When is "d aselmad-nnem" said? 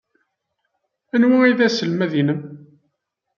1.57-2.41